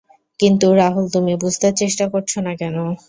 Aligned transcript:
কিন্তু 0.39 0.67
রাহুল 0.75 1.05
তুমি 1.13 1.33
বুঝতে 1.43 1.67
চেষ্টা 1.81 2.05
করছো 2.13 2.37
না 2.41 2.53
কেন। 2.55 2.75